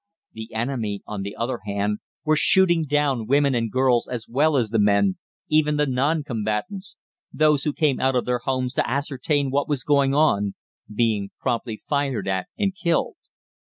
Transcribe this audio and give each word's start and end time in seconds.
The 0.33 0.51
enemy, 0.55 1.03
on 1.05 1.21
the 1.21 1.35
other 1.35 1.59
hand, 1.63 1.99
were 2.25 2.35
shooting 2.35 2.85
down 2.85 3.27
women 3.27 3.53
and 3.53 3.71
girls 3.71 4.07
as 4.07 4.27
well 4.27 4.57
as 4.57 4.69
the 4.71 4.79
men, 4.79 5.17
even 5.47 5.77
the 5.77 5.85
non 5.85 6.23
combatants 6.23 6.95
those 7.31 7.65
who 7.65 7.71
came 7.73 7.99
out 7.99 8.15
of 8.15 8.25
their 8.25 8.39
homes 8.39 8.73
to 8.73 8.89
ascertain 8.89 9.51
what 9.51 9.69
was 9.69 9.83
going 9.83 10.15
on 10.15 10.55
being 10.91 11.29
promptly 11.39 11.83
fired 11.87 12.27
at 12.27 12.47
and 12.57 12.75
killed. 12.75 13.17